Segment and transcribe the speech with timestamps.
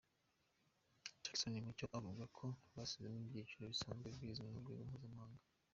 [1.23, 5.43] Jackson Mucyo avuga ko basizemo ibyiciro bisanzwe bizwi ku rwego mpuzamahanga.